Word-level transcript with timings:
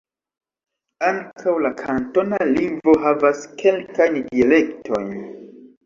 Ankaŭ 1.09 1.53
la 1.67 1.73
kantona 1.83 2.41
lingvo 2.55 2.99
havas 3.07 3.47
kelkajn 3.63 4.21
dialektojn. 4.35 5.19